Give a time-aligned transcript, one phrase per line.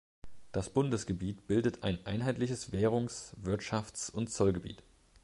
[0.51, 4.81] Das Bundesgebiet bildet ein einheitliches Währungs-, Wirtschafts- und Zollgebiet.